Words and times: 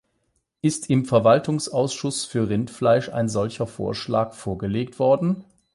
Ist 0.63 0.89
im 0.89 1.05
Verwaltungsausschuss 1.05 2.25
für 2.25 2.49
Rindfleisch 2.49 3.09
ein 3.09 3.29
solcher 3.29 3.67
Vorschlag 3.67 4.33
vorgelegt 4.33 4.97
worden? 4.97 5.43